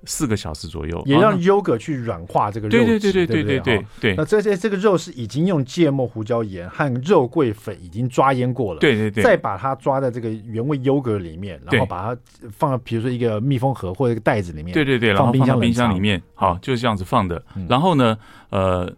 [0.07, 2.71] 四个小时左右，也让优格去软化这个肉。
[2.71, 4.15] 对对对对对对对对。
[4.17, 8.81] 那这些这个肉是已经用芥末胡椒盐和肉桂粉已经抓腌过了。
[8.81, 9.23] 对对对。
[9.23, 14.73] 再把它抓在这个原味优格里面，然后把它放到比如说一个密封盒或者一个袋子里面。
[14.73, 17.43] 对对对，然后放冰箱冰箱里面，好，就是这样子放的。
[17.69, 18.19] 然后呢，
[18.51, 18.93] 呃，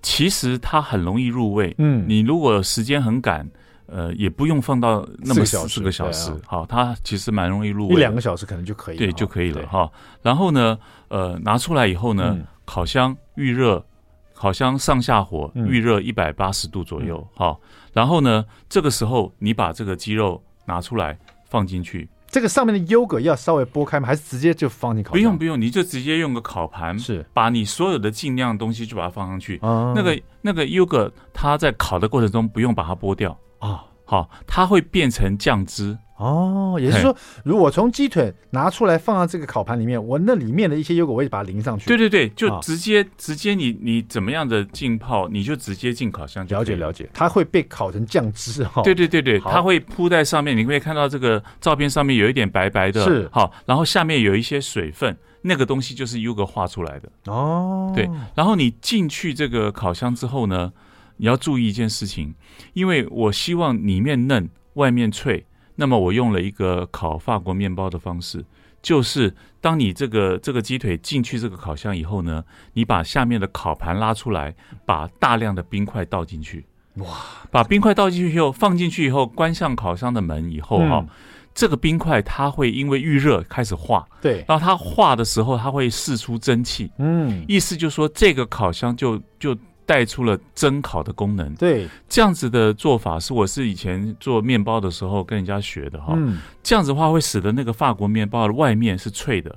[0.00, 1.74] 其实它很容易入味。
[1.78, 3.48] 嗯，你如果时间很赶。
[3.94, 9.90] 呃，也不用放到那么四个小时，好，它其实蛮容易入味，一两个小时可能就可以，对，就可以了哈。
[10.22, 10.78] 然后呢，
[11.08, 13.84] 呃，拿出来以后呢，烤箱预热，
[14.32, 17.60] 烤箱上下火预热一百八十度左右，好。
[17.92, 21.18] 然后呢，这个时候你把这个鸡肉拿出来
[21.50, 24.06] 放进去，这个上面的优格要稍微剥开吗？
[24.06, 25.12] 还是直接就放进烤箱？
[25.12, 29.58] 不用不用，你就直接用个烤盘，是把你所有的尽量东西就把它放上去。
[29.62, 33.38] 那个那个优格，它在烤的过程中不用把它剥掉。
[33.62, 36.76] 啊、哦，好，它会变成酱汁哦。
[36.80, 41.86] 也就是说，如果从鸡腿拿出来放到这个烤盘里面，我那里面的一些优格我也把它淋上去。
[41.86, 46.44] 对对对，就直接、哦、直接你你怎么样的浸泡，你就直接进烤箱。
[46.48, 48.82] 了解了解，它会被烤成酱汁 哈。
[48.82, 57.92] 对对对对，它会铺在上面，你可以看到这个照片上面有一点白白的，是好，然后下面有一些水分，那个东西就是优格化出来的哦。
[57.94, 60.72] 对，然后你进去这个烤箱之后呢，
[61.16, 62.34] 你要注意一件事情，
[62.72, 65.46] 因为我希望里面嫩，外面脆。
[65.74, 68.44] 那么我用了一个烤法国面包的方式，
[68.82, 72.44] 就是当你这个这个鸡腿进去这个烤箱以后呢，
[72.74, 76.66] 你把下面的烤盘拉出来，把大量的冰块倒进去。
[76.96, 77.08] 哇！
[77.50, 81.08] 把冰块倒进去以后，放进去以后，关上烤箱的门以后哈，嗯、
[81.54, 84.06] 这个冰块它会因为预热开始化。
[84.20, 84.44] 对。
[84.46, 86.92] 然后它化的时候，它会释出蒸汽。
[86.98, 87.42] 嗯。
[87.48, 89.56] 意思就是说，这个烤箱就就。
[89.84, 99.54] 带出了蒸烤的功能，对，这样子的做法是我是以前做面包的时候跟人家学的哈，嗯，这样子的话会使得那个法国面包的外面是脆的，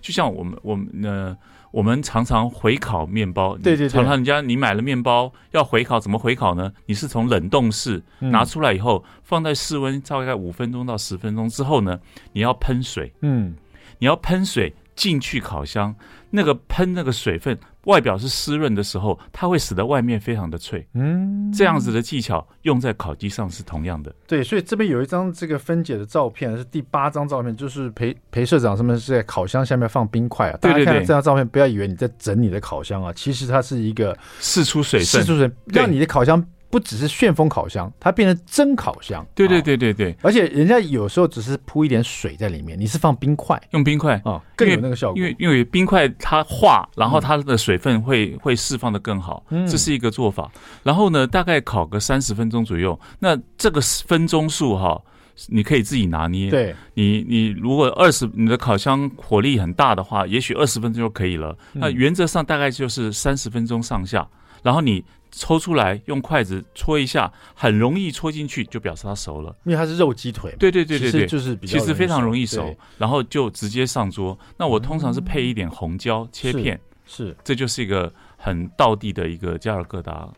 [0.00, 1.36] 就像我们我们呃
[1.70, 6.70] 我们常常回烤面包，对对对，常常人家你买了面包要回烤，怎么回烤呢？
[6.84, 11.98] 你是从冷冻室拿出来以后，嗯、放在室温大概五分钟到十分钟之后呢，
[12.32, 13.54] 你要喷水，嗯，
[13.98, 15.94] 你要喷水进去烤箱，
[16.30, 17.58] 那个喷那个水分。
[17.84, 20.86] 外表是湿润的时候，它会使得外面非常的脆。
[20.94, 24.14] 嗯，这样子的技巧用在烤鸡上是同样的。
[24.26, 30.56] 对，所以这边有一张这个分解的照片，是第八张照片，就是裴裴社长他们是在烤箱下面放冰块啊。
[30.60, 36.44] 大家看这张照片，不要以为你在整你的烤箱啊，其实它是一个释出水分，释出水，让你的烤箱。
[36.72, 39.22] 不只是旋风烤箱，它变成蒸烤箱。
[39.34, 45.18] 对对对对对，而且人家有时候只是铺一点水在里面，你是放冰块，用冰块啊，更有那个效果。
[45.18, 50.50] 因为因为冰块它化，然后它的水分会、嗯、会释放的更好，这是一个做法。
[50.82, 54.98] 然后呢，大概烤个三十分钟左右，那这个分钟数哈，
[55.48, 56.48] 你可以自己拿捏。
[56.48, 61.54] 对，你你如果二十，你的烤箱火力很大的话，也许二十分钟就可以了。
[61.72, 64.26] 那原则上大概就是三十分钟上下，
[64.62, 65.04] 然后你。
[65.32, 69.56] 抽出来，用筷子戳一下，很容易戳进去，就表示它熟了。
[69.64, 74.38] 因为它是肉鸡腿，对对对对对，就是其实非常容易熟，然后就直接上桌。
[74.58, 80.28] 那我通常是配一点红椒切片，是，这就是一个很道地的一个加尔各答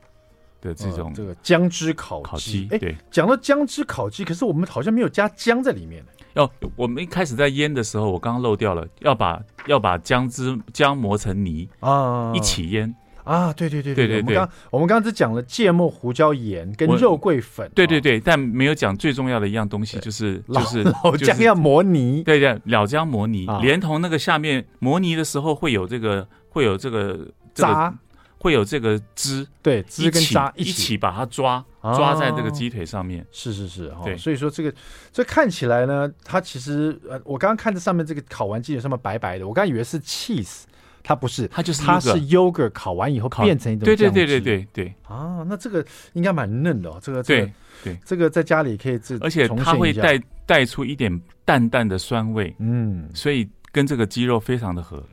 [0.61, 2.65] 的这种这个姜汁烤烤鸡。
[2.67, 6.05] 对，讲到姜汁烤鸡，可是我们好像没有加姜在里面。
[6.35, 12.95] 要我们一开始在腌的时候，我刚刚漏掉了，要把要把姜汁姜磨成泥啊，一起腌。
[13.25, 27.95] 啊，对对对对对，我们刚我们刚刚只讲了芥末、胡椒、盐跟肉桂粉，对对对，但没有讲最重要的一样东西，就是就是老 姜要磨泥，对对，老姜磨泥，连同那个下面磨泥的时候会有这个会有这个渣，
[28.37, 34.71] 会有这个汁，对，汁跟渣一起把它抓抓在这个鸡腿上面，是是是，对，所以说这个
[35.11, 40.65] 这看起来呢，它其实呃，我刚刚看这上面这个烤完鸡腿上面白白的，我刚以为是 cheese。
[41.05, 44.11] 它不是，它就是它是 yogurt 烤完以后变成一种酱汁。
[44.11, 44.95] 对对对对对对。
[45.07, 46.99] 啊，那这个应该蛮嫩的哦。
[47.01, 47.53] 这个对
[47.85, 52.53] 对，这个在家里可以自，而且它会带带出一点淡淡的酸味。
[52.59, 55.05] 嗯，所以跟这个鸡肉非常的合。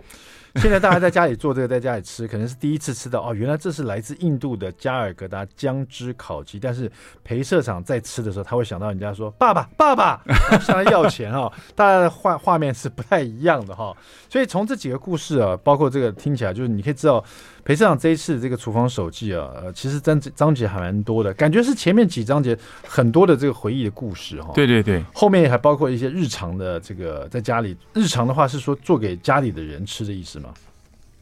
[0.55, 6.59] 现在大家在家里做这个，在家里吃，可能是第一次吃到哦，原来这是来自印度的加尔各答姜汁烤鸡。
[6.59, 6.91] 但是
[7.23, 10.21] 裴社长在吃的时候，他会想到人家说：“爸爸，爸爸，
[10.61, 13.97] 向他要钱哈、哦。”大家的画画面是不太一样的哈、哦。
[14.29, 17.23] 所以从这几个故事啊，包括这个听起来，就是你可以知道。
[17.63, 24.51] 裴社长这一次这个厨房手记啊，呃，其实章章节还蛮多的，感觉是前面几章节很多的这个回忆的故事哈。
[24.55, 30.49] 对对对，后面还包括一些日常的这个在家里日常的话是说做给家里的人吃的意思吗？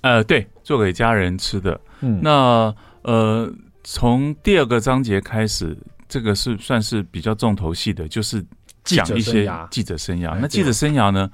[0.02, 1.80] 呃，对，做给家人吃的。
[2.00, 3.52] 嗯，那呃，
[3.84, 8.42] 从第二个章节开始，这个是算是比较重头戏的，就是
[8.86, 10.38] 讲一些记者生涯。
[10.40, 11.30] 那记者生涯呢，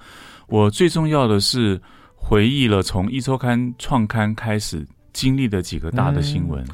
[0.48, 1.80] 我最重要的是
[2.16, 4.84] 回忆了从一周刊创刊开始。
[5.16, 6.68] 经历的几个大的新闻，嗯，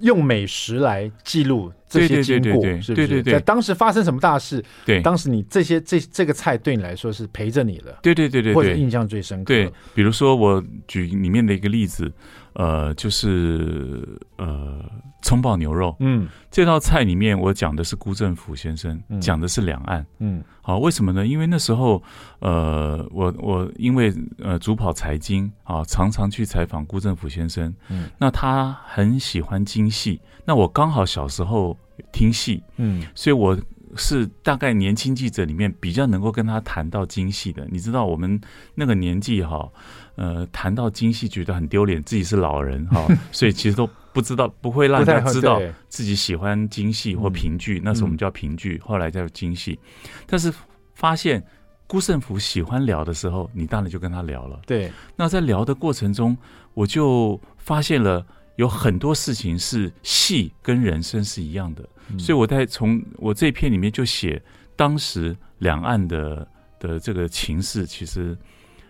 [0.00, 3.22] 用美食来记录这些经过，是不是？
[3.22, 4.62] 在当时发生什么大事？
[4.84, 9.54] 对，当时你这些这这个菜对你来说是陪着你的，对对对对，或者印象最深刻。
[9.54, 12.12] 对，比如说我举里面的一个例子。
[12.56, 14.82] 呃，就是呃，
[15.22, 15.94] 葱爆牛肉。
[16.00, 20.06] 嗯，这道菜里面我讲的是辜振甫先生，嗯、讲的是两岸。
[20.20, 21.26] 嗯，好，为什么呢？
[21.26, 22.02] 因为那时候，
[22.38, 27.74] 呃，我我因为呃主跑财经啊，常常去采访辜振甫先生。
[27.90, 31.76] 嗯，那他很喜欢京戏，那我刚好小时候
[32.10, 33.58] 听戏，嗯，所以我
[33.96, 37.66] 是大概年轻记者里面比较能够跟他谈到京戏的。
[37.70, 38.40] 你知道我们
[38.74, 39.68] 那个年纪哈。
[40.16, 49.78] 呃，谈到京戏觉得很丢脸，自己是老人 哈，所以其实都不知道，不会让大家知道自己喜欢京戏或评剧，那时候我们叫评剧，后来叫京戏。
[50.26, 50.52] 但是
[50.94, 51.44] 发现
[51.86, 54.58] 辜胜福喜欢聊的时候，你当然就跟他聊了。
[54.66, 56.34] 对，那在聊的过程中，
[56.72, 58.26] 我就发现了
[58.56, 61.86] 有很多事情是戏跟人生是一样的，
[62.18, 64.42] 所以我在从我这篇里面就写
[64.74, 66.48] 当时两岸的
[66.80, 68.34] 的这个情势，其实。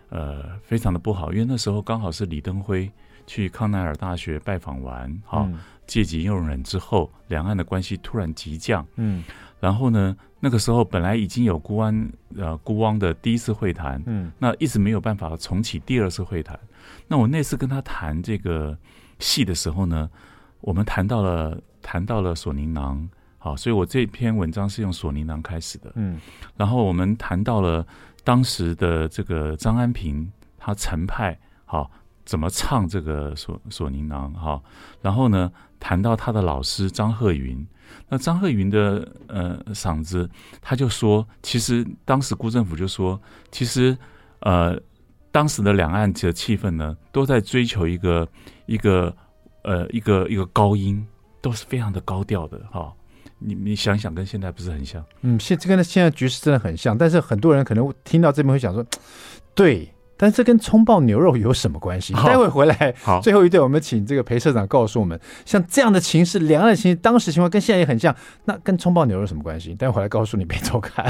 [0.09, 2.88] 呃，非常的不好，因为那时候刚好是李登辉
[3.27, 8.87] 去康奈尔大学拜访完，好、嗯、借机用人之后，两岸的关系突然急降。
[8.95, 9.25] 嗯，
[9.59, 16.57] 然后呢，那个时候本来已经有孤安呃孤汪的第一次会谈，嗯，那一直没有办法重启第二次会谈。
[17.09, 18.79] 那我那次跟他谈这个
[19.19, 20.09] 戏的时候呢，
[20.61, 23.09] 我们谈到了谈到了索尼囊，
[23.39, 25.91] 好，所以我这篇文章是用索尼囊开始的。
[25.97, 26.20] 嗯，
[26.57, 27.85] 然后我们谈到了。
[28.27, 31.89] 当时的这个张安平，他陈派好
[32.24, 34.61] 怎么唱这个索索宁囊哈？
[35.01, 37.64] 然后呢，谈到他的老师张鹤云，
[38.09, 40.29] 那张鹤云的呃嗓子，
[40.61, 43.20] 他就说，其实当时辜振甫就说，
[43.53, 43.97] 其实
[44.41, 44.77] 呃，
[45.31, 48.27] 当时的两岸的气氛呢，都在追求一个
[48.66, 49.16] 一个
[49.62, 51.07] 呃一个一个高音，
[51.41, 52.93] 都是非常的高调的哈。
[53.39, 55.05] 你你想想，跟现在不是很像？
[55.22, 56.97] 嗯，现这跟现在局势真的很像。
[56.97, 58.84] 但是很多人可能听到这边会想说，
[59.55, 59.93] 对。
[60.18, 62.14] 但是这跟葱爆牛肉有什么关系？
[62.14, 68.16] 待会回来，好，最后一对，我们请这个裴社长告诉我们，像这样的情势，两岸的情势，当时情况跟现在也很像，
[68.47, 69.74] 那跟葱爆牛肉有什么关系？
[69.74, 71.05] 待会回来告诉你，别走开。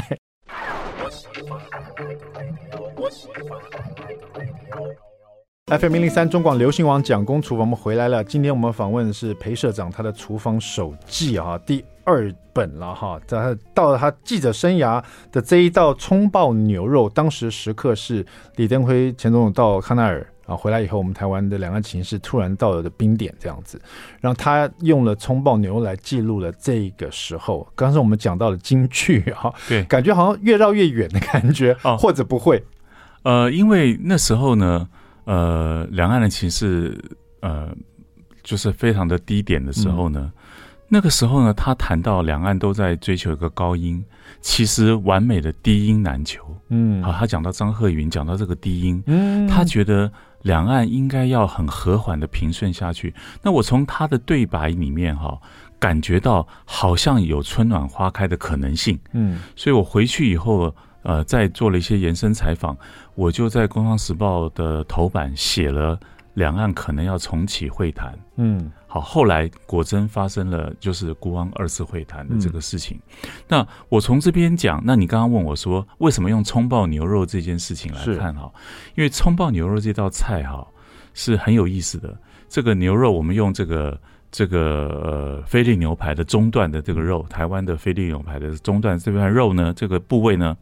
[5.67, 8.25] FM 零零三中广流行网蒋公厨房，我们回来了。
[8.25, 13.21] 今天我们访问的是裴社长，他的厨房手记啊，第二本了哈。
[13.27, 23.79] 在他到了他记者生涯的这一道葱爆牛肉，当时时刻是李登辉前总统到康奈尔啊回来以后，我们台湾的两岸情势突然到了的冰点这样子，
[24.21, 27.69] 然后他用了葱爆牛肉来记录了这个时候。
[27.75, 32.65] 刚才我们讲到了京剧哈， 对，感觉好像越绕越远的感觉，哦，或者不会，
[33.25, 34.89] 呃，因为那时候呢。
[35.29, 36.97] 呃，两岸的情势，
[37.41, 37.69] 呃，
[38.45, 40.33] 就是非常的低点的时候呢，嗯、
[40.89, 44.05] 那个时候呢，他谈到两岸都在追求一个高音，
[44.41, 46.45] 其实完美的低音难求。
[46.69, 50.11] 嗯，好，他讲到张鹤云，讲到这个低音，嗯，他觉得
[50.43, 53.15] 两岸应该要很和缓的平顺下去。
[53.43, 55.39] 那我从他的对白里面哈，
[55.79, 58.99] 感觉到好像有春暖花开的可能性。
[59.13, 60.75] 嗯，所以我回去以后。
[61.03, 62.77] 呃，再做了一些延伸采访，
[63.15, 65.97] 我就在《工商时报》的头版写了
[66.35, 68.13] 两岸可能要重启会谈。
[68.39, 72.99] 嗯，好，后来果真发生了，就是辜汪二次会谈的这个事情。
[73.25, 78.51] 嗯、那我从这边讲，那你刚刚问我说，为什么用葱爆牛肉这件事情来看哈？
[78.95, 80.67] 因为葱爆牛肉这道菜哈
[81.13, 82.17] 是很有意思的。
[82.49, 84.01] 这个牛肉，我们用这个。
[84.33, 90.55] 这个呃，菲力牛排的中段的这个肉，台湾的菲力牛排的中段这块肉呢，这个部位呢，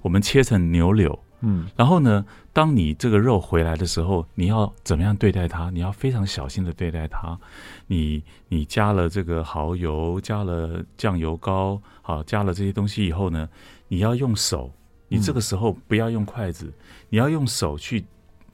[0.00, 5.70] 我们切成牛柳，嗯，然后呢，当你这个肉回来的时候，你要怎么样对待它？
[5.70, 7.38] 你要非常小心的对待它。
[7.86, 13.48] 你你加了这个蚝油，加了酱油膏，好，加了这些东西以后呢，
[13.88, 14.72] 你要用手，
[15.08, 16.72] 你这个时候不要用筷子，
[17.08, 18.04] 你要用手去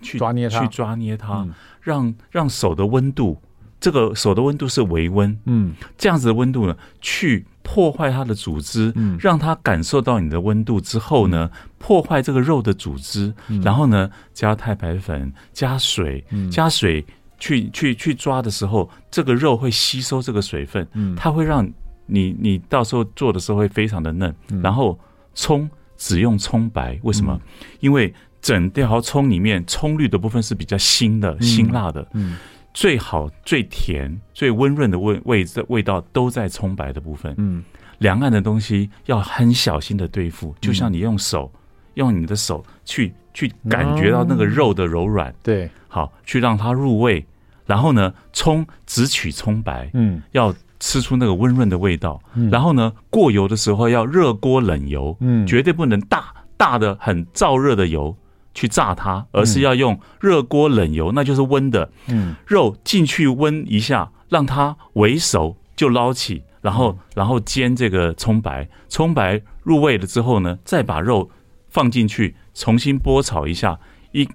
[0.01, 1.49] 去抓捏它，去抓捏它，
[1.81, 3.41] 让让手的温度。
[3.81, 13.35] 这个手的温度是微温，嗯，这样子的温度呢，去破坏它的组织，嗯，让它感受到你的温度之后呢，破坏这个肉的组织，
[13.65, 17.05] 然后呢，加太白粉，加水，加水
[17.39, 21.67] 去去去抓的时候，这个肉会吸收这个水分，嗯，它会让
[22.07, 24.33] 你你到时候做的时候会非常的嫩。
[24.63, 24.99] 然后
[25.35, 27.41] 葱只用葱白，为什么？
[27.81, 28.13] 因为
[28.43, 32.37] 整条葱里面葱绿的部分是比较辛的，辛辣的，嗯。
[32.75, 37.33] 最好、最甜、最温润的味味味道都在葱白的部分。
[37.39, 37.63] 嗯，
[37.99, 41.61] 两岸的东西要很小心的对付，就像你用手，嗯、
[41.95, 45.33] 用你的手去去感觉到那个肉的柔软。
[45.43, 47.25] 对、嗯，好，去让它入味。
[47.65, 49.89] 然后呢，葱只取葱白。
[49.95, 52.21] 嗯，要吃出那个温润的味道。
[52.35, 55.17] 嗯，然后呢，过油的时候要热锅冷油。
[55.21, 58.15] 嗯，绝对不能大大的很燥热的油。
[58.55, 61.91] 去炸它，而是要用热锅冷油，那就是温的。
[62.07, 71.29] 嗯，肉进去温一下，让它微熟就捞起，然后然后煎这个葱白，葱白入味了之后呢，再把肉
[71.69, 73.79] 放进去，重新拨炒一下，
[74.13, 74.29] 一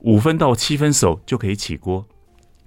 [0.00, 2.06] 五分到七分熟就可以起锅。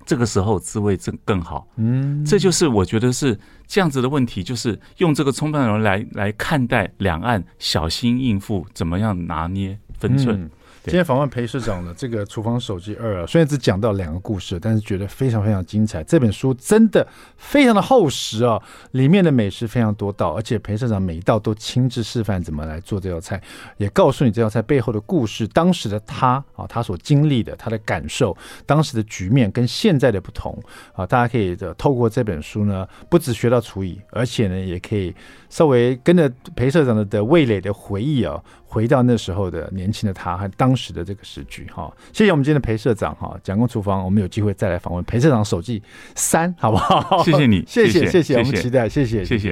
[0.03, 1.65] 这个时候滋味更更好。
[1.77, 10.49] 嗯，这就是我觉得是这样子的问题，就是用这个葱爆牛肉来来看待两岸，小心应付，怎么样拿捏分寸。
[10.83, 16.03] 今天访问裴社长的这个厨房手机二啊，虽然只讲到两个故事，但是觉得非常非常精彩。
[16.03, 17.07] 这本书真的
[17.37, 18.59] 非常的厚实啊，
[18.93, 23.39] 里面的美食非常多道，而且裴社长每一道都亲自示范怎么来做这道菜，
[23.77, 30.59] 也告诉你这道菜背后的故事，当时的他啊，他所经历的他的感受，当时的局面跟现在的不同
[30.93, 35.13] 啊，大家可以的透过这本书呢，不止学到厨艺，而且呢，也可以
[35.47, 38.41] 稍微跟着裴社长的的味蕾的回忆啊。
[38.71, 45.83] 回到那时候的年轻的他和当时的这个时局哈，谢谢我们今天的裴社长哈，蒋公厨房，我们有机会再来访问裴社长手记
[46.15, 47.21] 三，好不好？
[47.21, 49.49] 谢谢你， 谢谢谢谢，我们期待，谢谢谢谢。